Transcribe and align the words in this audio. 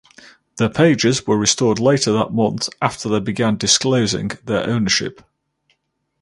The 0.55 0.67
pages 0.67 1.27
were 1.27 1.37
restored 1.37 1.77
later 1.77 2.11
that 2.13 2.33
month 2.33 2.69
after 2.81 3.07
they 3.07 3.19
began 3.19 3.55
disclosing 3.55 4.31
their 4.45 4.67
ownership. 4.67 5.21